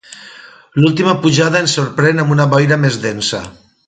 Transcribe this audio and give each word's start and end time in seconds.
La 0.81 0.87
última 0.91 1.13
pujada 1.25 1.61
ens 1.65 1.75
sorprèn 1.79 2.23
amb 2.23 2.35
una 2.37 2.51
boira 2.55 2.79
més 2.87 2.99
densa. 3.05 3.43